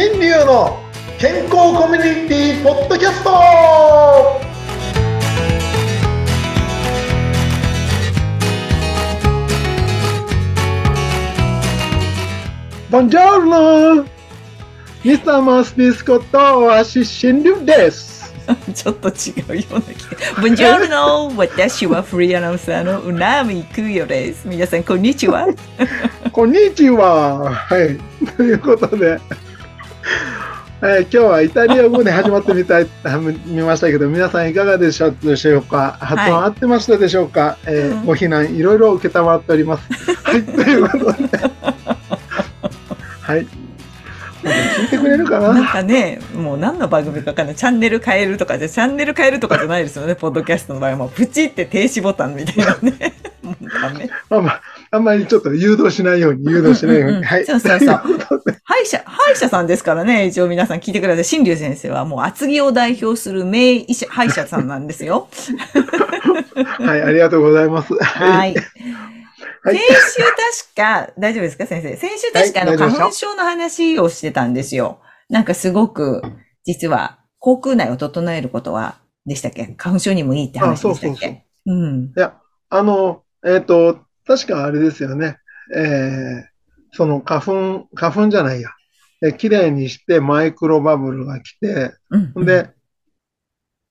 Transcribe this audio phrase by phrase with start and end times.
[0.00, 0.78] 新流の
[1.18, 3.30] 健康コミュニティポッドキャスト。
[12.92, 14.04] ボンジョーノ
[15.04, 18.32] ミスターマウスビスコット私新流です
[18.72, 19.12] ちょっと違
[19.48, 20.40] うような気が。
[20.40, 24.46] ブンジョルノ私はフリーアナウンサーのうなみくよです。
[24.46, 25.48] 皆さん、こんにちは。
[26.30, 27.50] こんにちは。
[27.50, 27.98] はい。
[28.36, 29.18] ということで
[30.82, 32.86] え ー今日はイタリア語で始まってみたい
[33.46, 35.96] 見ましたけど皆さんいかがでしょうでしょうか？
[36.00, 39.88] 発音はい合ってましたでしょうか、えーうんご非難いろいろ受けたまっております
[40.24, 41.28] はいということで
[43.22, 43.46] はい
[44.44, 45.52] 聞いてくれるかな？
[45.52, 47.56] んなかね、もう何の番組かわかんない。
[47.56, 50.96] チャンネル変えるとかで、チャンネル変えるとかじゃないですよね、ポッドキャストの場合は。
[50.96, 53.14] もうプチって停止ボタンみたいなね。
[53.42, 54.08] もうダメ。
[54.30, 54.60] まあまあ
[54.90, 57.88] あんまりちょっと誘導しないように 誘導しないように、はいそうそうそう
[58.64, 61.24] 歯医者、歯医者さんですからね、一応皆さん聞いてください。
[61.24, 65.28] 新龍先生はもう厚木を代表する名医者、歯医者さんなんですよ。
[66.78, 68.54] はいありがとうございますはい。
[68.54, 68.54] はい
[69.64, 70.22] 先週
[70.74, 71.96] 確か、大丈夫ですか先生？
[71.96, 75.00] 先週確かあの花粉症の話をしてたんですよ。
[75.28, 76.22] なんかすごく、
[76.64, 79.74] 実は、口腔内を整えることは、でしたっけ？
[79.76, 82.04] 花粉症にもいいって話でしたっあそうそうそうけうん。
[82.16, 82.34] いや、
[82.70, 85.38] あの、えっ、と、確かあれですよね。
[85.74, 86.58] えー
[86.92, 88.70] その花粉、花粉じゃないや。
[89.22, 92.32] え綺麗にしてマイクロバブルが来て、うん。
[92.32, 92.70] ほんで、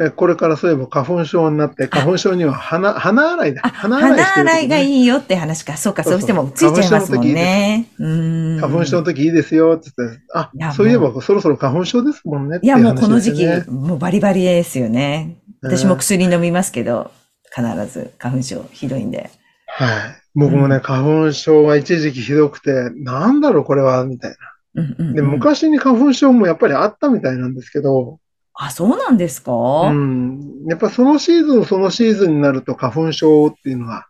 [0.00, 3.62] えこれからそういえば花粉症になって、花粉症には鼻、鼻洗いだ。
[3.64, 5.76] あ、鼻鼻してる時ね洗いがいいよって話か。
[5.76, 7.86] そうか、そうしてもついちゃいますもんね。
[7.98, 8.60] うん。
[8.60, 10.02] 花粉症の時いいですよ、つって。
[10.34, 15.38] あそういえばそろそろ花粉症ですもんねっていや、いうもうこの時期、もうバリバリですよね。
[15.62, 17.10] 私もうん薬飲みますけど、
[17.54, 19.30] 必ず花粉症ひどいんで。
[19.66, 20.21] はい。
[20.34, 24.36] 僕もね、花粉症が一時期ひどくて、なんだろうこれは、みたいな。
[24.82, 28.18] うんうんうん、で、昔に花粉症もやっぱりあったみたいなんですけど、
[28.54, 30.64] あ、そうなんですか、うん。
[30.68, 34.06] やっぱそのシーズンそのシーズンになると花粉症っていうのが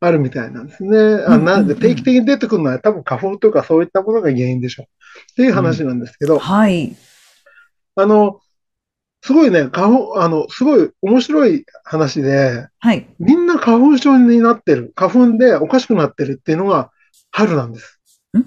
[0.00, 0.96] あるみたいなんですね。
[1.26, 4.86] あうんなんでうんうん定期的に出てくるのは多分花粉とかそういったものが原因でしょう。
[5.32, 6.96] っていう話なんですけど、はい。
[7.96, 8.40] あの、
[9.22, 13.06] すごいね、花粉、あの、すごい面白い話で、はい。
[13.18, 16.90] みんな花粉症になってる、花粉でおかしくなってるっていうのが
[17.30, 18.00] 春なんです
[18.36, 18.44] ん？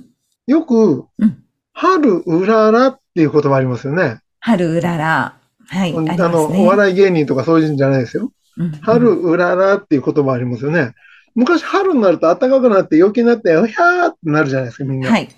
[0.47, 4.19] よくうん、春うららっていう言葉ありますよね。
[4.39, 5.38] 春うらら。
[5.67, 5.95] はい。
[5.95, 6.45] ありあの。
[6.45, 8.31] お笑い芸人とかそういうんじゃないですよ。
[8.57, 10.94] うん春うららっていう言葉ありますよね。
[11.35, 15.09] 昔春になると暖かくなって陽気になって、うひゃーってなるじゃないですか、みんな。
[15.09, 15.29] はい。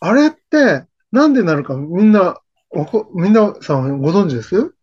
[0.00, 2.40] あれって、なんでなるかみんな、
[3.14, 4.74] みんなさんご存知です？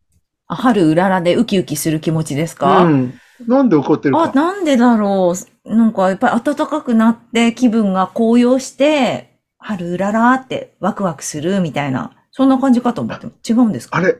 [0.47, 3.13] あ春うららでウキウキする気持ちですか、うん。
[3.47, 4.33] なんで起こってるあ、か。
[4.33, 5.33] なんでだろ
[5.65, 5.75] う。
[5.75, 13.97] なんかやっぱり暖かくなって気分が高揚して、春うららってワクワクするみたいな、そんな感じかと思っても違うんですか？
[13.97, 14.17] あれ、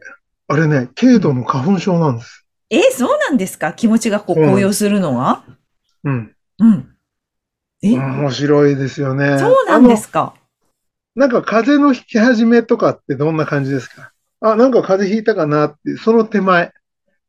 [0.47, 2.45] あれね、軽度の花粉症なんです。
[2.69, 3.73] えそうなんですか？
[3.73, 5.43] 気持ちがこううん高揚するのは？
[6.03, 6.35] うん。
[6.59, 6.89] うん。
[7.81, 9.37] え、面白いですよね。
[9.37, 10.33] そうなんですか？
[11.15, 14.11] なんか風邪のひき始めとかってどんな感じですか？
[14.41, 16.71] あ、なんか風邪ひいたかなって、その手前。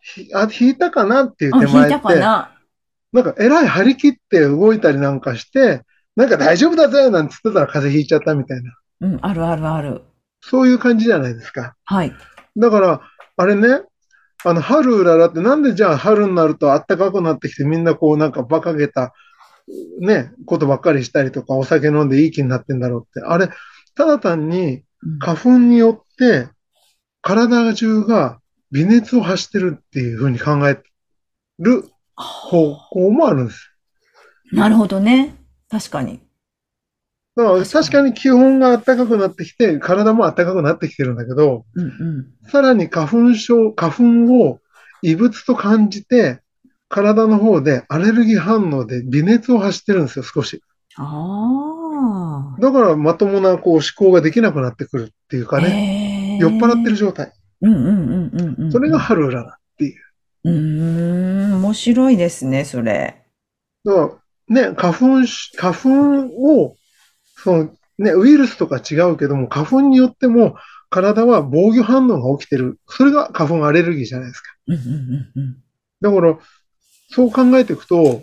[0.01, 2.19] ひあ、ひいたかなっていうあ、手前って。
[2.19, 2.51] な
[3.13, 5.83] なんか、えらい張り切って動いたりなんかして、
[6.17, 8.73] なんか大丈夫だぜなんつってたら風邪ひいちゃったみたいな。
[9.03, 10.03] うん、あるあるある。
[10.41, 11.75] そういう感じじゃないですか。
[11.85, 12.13] はい。
[12.57, 13.01] だから、
[13.37, 13.83] あれね、
[14.45, 19.15] あの、春うららってなんでじゃあ春になると暖かくなってきてみんなこうなんか馬鹿げた、
[20.01, 23.21] ね、ことばっかりしたりとかお酒飲んでいい気になってんだろうって。
[23.27, 23.49] あれ、
[23.95, 26.49] ただ単にうん花粉によって
[27.21, 28.41] 体中が
[28.71, 30.83] 微熱を発してるっていうふうに考え
[31.59, 31.85] る
[32.17, 33.71] 方向もあるんです。
[34.53, 35.35] なるほどね。
[35.71, 36.21] 確かに。
[37.37, 42.49] だから確かに確かに気温が暖かくなってきて、体も暖かくなってきてるんだけど、うんうん。
[42.49, 43.93] さらに花粉症、花
[44.27, 44.61] 粉を
[45.03, 46.41] 異物と感じて、
[46.89, 50.63] 体の方でアレルギー反応で微熱を発してるんですよ、少し。
[50.97, 51.74] ああ。
[52.65, 57.31] だからまともなこう思考ができなくなってくるっていうかね、ね酔っ払ってる状態。
[58.73, 60.01] それが春うららっていう。
[60.45, 63.23] うーん、面白いですね、それ。
[63.85, 64.19] だか
[64.49, 65.91] らね、花粉し、花粉
[66.63, 66.77] を、
[67.37, 70.57] そのね、ウイルスとか違うけども、花粉によっても
[70.89, 72.79] 体は防御反応が起きてる。
[72.89, 74.55] それが花粉アレルギーじゃないですか。
[76.01, 76.39] だから、
[77.11, 78.23] そう考えていくと、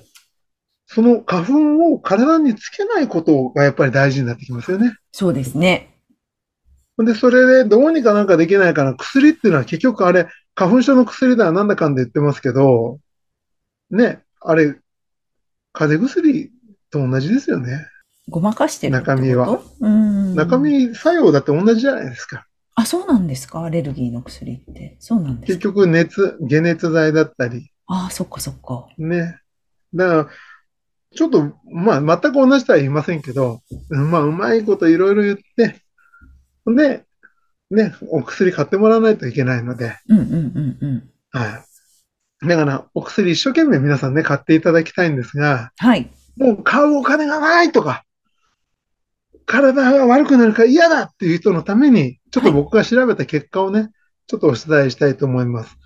[0.93, 4.95] その花粉を体につけないことがやっぱり大事になってきますよね。
[5.13, 5.97] そうですね。
[6.97, 8.93] で、それでどうにかなんかできないかな。
[8.95, 12.99] 薬っていうのは結局あれ、花粉症の薬だなんだかんだ言ってますけど、
[13.89, 14.75] ね、あれ、
[15.71, 16.51] 風邪薬
[16.91, 17.87] と同じですよね。
[18.27, 19.61] ごまかしてる中身は。
[19.79, 20.35] うん。
[20.35, 22.45] 中身作用だって同じじゃないですか。
[22.75, 23.63] あ、そうなんですか？
[23.63, 24.97] アレルギーの薬って。
[24.99, 25.63] そうなんです結か？
[25.73, 28.87] 局熱、解熱剤だったり、あそっかそっか。
[28.97, 29.39] ね。
[29.93, 30.27] だから、
[31.15, 35.81] ちょっと、まあ、全く同じとは言いませんけど、まあ、うまいこといろいろ言って、
[36.65, 37.05] で、
[37.69, 41.09] ね、お薬買ってもらわないといけないので、うんうんうんうん。
[41.31, 41.63] は
[42.43, 42.47] い。
[42.47, 46.09] だから、お薬一生懸命皆さんね、買っていただきたいんですが、はい。
[46.37, 48.03] もう買うお金がないとか、
[49.45, 53.89] 体が悪くなるから嫌だっていう人のために、ちょっと僕が調べた結果をね、
[54.27, 55.77] ちょっとお伝えしたいと思います。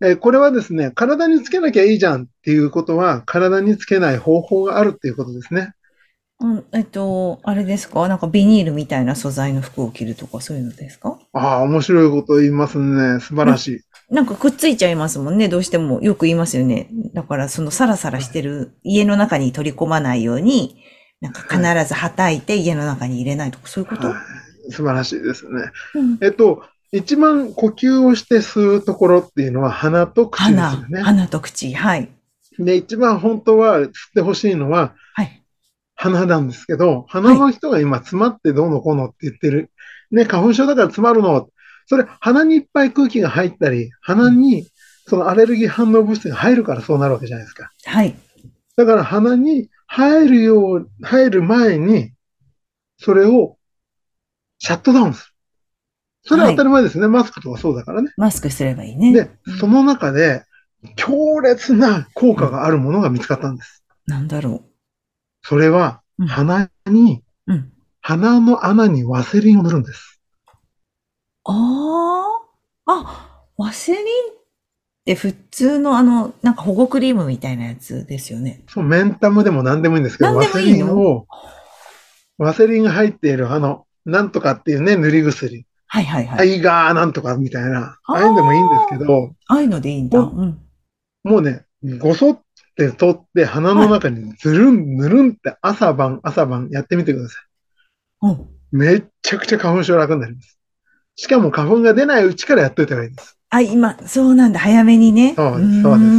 [0.00, 5.72] えーこれはですね、体につけなきゃいいじゃんっていうことは、体につけない方法があるっていうことですね。
[6.38, 8.06] うん、えっと、あれですか？
[8.08, 11.18] なんかビニールみたいな素材の服を着るとかそういうのですか？
[11.32, 13.20] ああ、面白いこと言いますね。
[13.20, 13.80] 素晴らしい。
[14.10, 15.48] なんかくっついちゃいますもんね。
[15.48, 16.88] どうしてもよく言いますよね。
[17.14, 20.76] だからそのサラサラしてる家の中に取り込まないように、
[21.22, 24.16] なんか必ずはたいて家の中に入れないとかそういうこと、は
[24.68, 25.62] い、素晴らしいですね。
[25.94, 26.62] うんえっと、
[26.96, 31.02] 一番呼吸をして吸うところっていうのは鼻と口です鼻よ、ね。
[31.02, 31.72] 鼻と口。
[31.74, 32.10] はい。
[32.58, 35.42] で、一番本当は吸ってほしいのははい。
[35.94, 39.70] 鼻なんですけど、鼻の人が今詰まってどうのこうのって言ってる。
[40.10, 41.48] ね、花粉症だから詰まるの。
[41.86, 44.66] それ、鼻にいっぱい空気が入ったり、鼻に
[45.08, 47.70] そのアレルギー反応物質が入るからそうなるわけじゃないですか。
[47.84, 48.14] はい。
[48.76, 52.12] だから鼻に入るよう、入る前に、
[52.98, 53.56] それを
[54.58, 55.35] シャットダウンする。
[56.26, 57.08] それは当たり前ですね。
[57.08, 58.12] マスクとかそうだからね。
[58.16, 59.12] マスクすればいいね。
[59.12, 59.30] で、
[59.60, 60.44] その中で
[60.96, 63.84] 強烈な効果があるものが見つかったんです。
[64.06, 64.62] なんだろ
[65.42, 66.02] それは。
[66.26, 67.72] 鼻に、うん。
[68.00, 70.20] 鼻の穴にワセリンを塗るんです。
[71.44, 71.52] あ
[72.86, 72.92] あ。
[72.92, 74.06] あ、ワセリンっ
[75.04, 78.62] て普通のあの、なんか保護クリームみたいなやつですよね。
[78.68, 80.60] そう、メンタムでも何でもいいんですけど、いいの？
[80.60, 81.26] リンを、
[82.38, 85.66] ワセリンが入っているあの、なんとかっていうね、塗り薬。
[85.96, 86.36] はいはいは。
[86.36, 90.20] はいいがーなんとかみたいな、あーああいうのでもいいんですけど、ああいうのでいいんだ。
[90.20, 90.58] おうん。
[91.24, 91.64] もうね、
[91.98, 92.40] ごそっ
[92.76, 97.38] て取って鼻の中にずるん、ぬるんって朝晩、朝晩やってみてくださ
[98.22, 98.30] うん。
[98.32, 98.36] い。
[98.72, 100.58] めっちゃくちゃ花粉症楽になります。
[101.16, 103.38] しかも花粉が出ないうちからやっといた方がいいです。
[103.48, 104.58] あ、今、そうなんだ。
[104.58, 105.34] 早めにね。
[105.34, 106.12] そうですそうです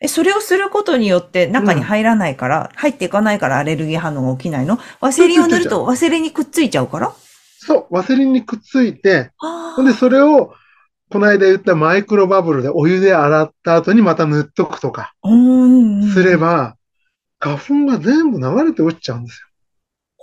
[0.00, 4.78] え、それをすることによって中に入らないから、入っていかないからアレルギー反応が起きないの？
[5.00, 7.12] ワセリンを塗るとワセリンにくっついちゃうから？
[7.68, 10.54] そう、ワセリンにくっついて、あほんでそれを、
[11.10, 15.12] この間言ったマイクロバブルでお湯で洗った後にまた塗っとくとか。
[16.14, 16.76] すれば、
[17.38, 19.42] 花粉が全部流れて落ちちゃうんです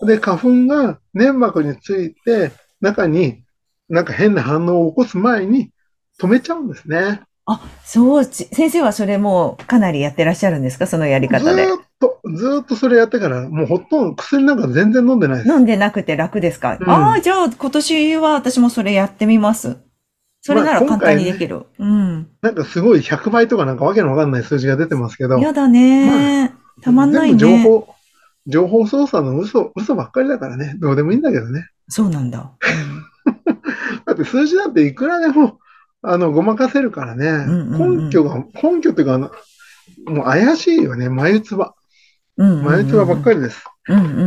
[0.02, 0.08] よ。
[0.08, 2.52] で、花粉が粘膜について、
[2.82, 3.44] 中に
[3.90, 5.70] なんか変な反応を起こす前に
[6.20, 7.22] 止めちゃうんですね。
[7.46, 10.88] あ、そう、ち先生はそれもうかなりやってらっしゃるんですか？
[10.88, 11.68] そのやりず方で。
[11.68, 15.50] ーっと、ずーっとそれやってから、もうほとんど薬なんか全然飲んでないです。
[15.50, 19.78] 飲んでなくて楽ですか、うんああ、じゃあ今年は私もそれやってみます。
[20.42, 21.66] それなら簡単にできる。
[21.80, 22.30] うん。
[22.42, 27.38] なんかすごい100倍とかなんかわけのわかんない数字が出てますけど、やだね、たまんないね。
[27.38, 27.88] 情報、
[28.46, 31.70] 情報操作の嘘、嘘ばっかりだからね、どうでもいいんだけどね。
[31.90, 32.52] そうなんだ。
[34.06, 35.60] だって数字なんていくらでも、
[36.04, 37.46] あの、ごまかせるからね。
[37.48, 39.32] 根拠が、根拠っていうか、あの
[40.06, 41.10] もう怪しいよね。
[41.10, 41.74] 眉唾。
[42.38, 42.48] うん。
[42.48, 43.64] うんうんうん眉唾ばっかりです。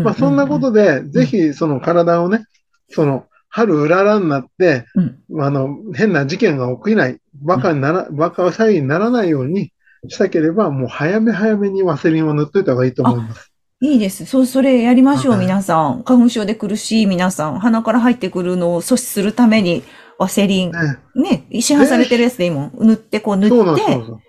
[0.05, 2.45] まあ、そんなことで、ぜひ、その体をね、
[2.91, 9.73] その、春うららになって、うんあの、変な事件が起きない、バカになら、バカ詐欺にならないように
[10.07, 13.53] したければ、もう早め早めにワセリンを塗っといた方がいいと思います。
[13.81, 14.27] いいです。
[14.27, 16.03] そう、それやりましょう、はい皆さん。
[16.03, 17.59] 花粉症で苦しい皆さん。
[17.59, 19.83] 鼻から入ってくるのを阻止するために、
[20.19, 22.73] ワセリン、ね、ね、市販されてるやつでいいもん。
[22.79, 24.21] 塗って、こう塗そうなんですって、そう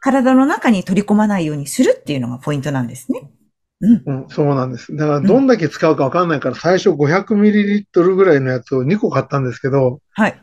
[0.00, 3.30] 体の中に取り込まないようにするっていうのがポイントなんですね。
[3.80, 4.02] うん。
[4.04, 4.94] うん、そうなんです。
[4.96, 10.42] だから、どんだけ使うかわかんないから、最初 500ml ぐらいのやつを2個買ったんですけど、はい。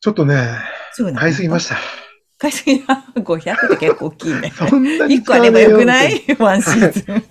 [0.00, 0.46] ちょっとね、
[0.92, 1.76] すぐな買いすぎました。
[2.38, 3.04] 買いすぎな。
[3.14, 4.52] 500って結構大きいね。
[4.56, 6.22] そんなに1個あればよくない？
[6.38, 7.24] ワンシーズン。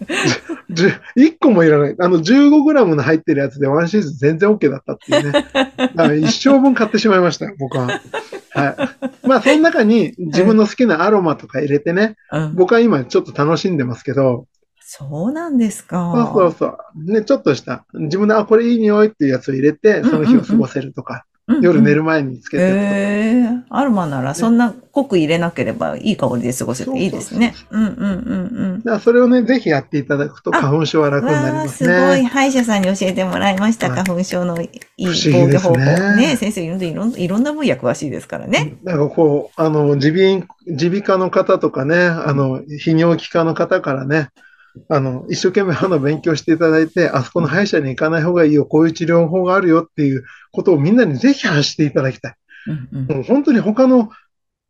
[0.71, 1.95] じゅ1個もいらない。
[1.99, 5.45] あの、15g の入ってるやつでワンシーズン全然 OK だったっていうね。
[6.27, 7.87] 一生分買ってしまいましたよ、僕は。
[7.87, 9.27] はい。
[9.27, 12.55] まあ、その中に自分の好きなアロマとか入れてね、うん。
[12.55, 14.47] 僕は今ちょっと楽しんでますけど、
[14.87, 16.31] そうなんですか。
[16.35, 17.11] そうそうそう。
[17.11, 27.53] ね、ちょっとした、自分で、あ、これいい匂いっていうやつを入れて、その日を過ごせるとか、うんうん夜寝る前につけておくとえアロマならそんな濃く入れなければいい香りで過ごせていいですね。
[27.69, 28.03] うんうんう
[28.81, 28.99] んうん。
[29.01, 32.23] それをね、ぜひやっていただくとあ花粉症は楽になりますすごい。
[32.23, 32.29] ね。
[32.29, 33.89] 歯医者さんに教えてもらいました。
[33.89, 35.77] はい花粉症のいい防御方法。
[35.77, 38.77] ねね先生いろんないろんいろんな分野詳しいですからね。
[38.83, 44.29] なんかこう、あの、耳鼻、耳鼻科の方とかね、あの、泌尿器科の方からね、
[44.89, 52.35] あの、一生懸命歯の勉強していただいて、あそこの歯医者に行かない方がいいよ、こういう治療法があるよっていうことをみんなにぜひ発していただきたい。
[52.67, 54.09] うんうんもう本当に他の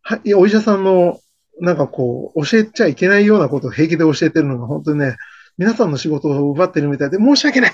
[0.02, 1.20] はお医者さんの、
[1.62, 5.16] なんかこう、教えちゃいけないようなことを平気で教えてるのが本当にね、
[5.58, 7.72] 皆さんの仕事を奪ってるみたいで申し訳ない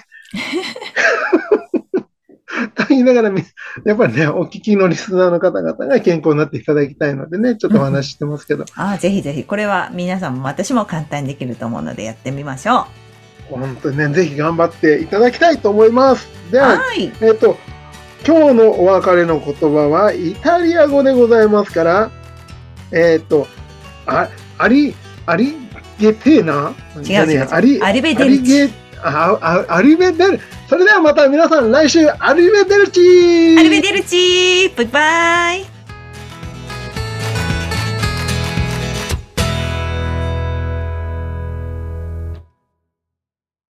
[3.01, 3.43] いながらみ、
[3.86, 9.43] やっぱりね、お聞きのリスナーの方々が健康になっていただきたいのでね、ちょっとお話ししてますけど、あ あ、ぜひぜひ。
[9.43, 12.88] これは皆さんも私も簡単にできると思うのでやってみましょ
[13.50, 16.27] 本当にね、ぜひ頑張っていただきたいと思います。
[16.51, 16.62] でう。
[16.62, 17.12] は、はい。
[17.22, 17.58] えっと、
[18.25, 22.12] 今日のお別れの言葉はイタリア語でございますから、
[22.91, 23.48] えっと、
[24.05, 25.55] あ、アリ、アリ
[26.00, 28.70] ゲテーナ違う違う違うアリ、アリベデルチ
[29.03, 30.39] あ、あ、アリベデル。
[30.70, 33.60] それではまた皆さん来週、アリベデルチー。
[33.60, 34.75] アルベデルチー。
[34.77, 35.71] バイバイ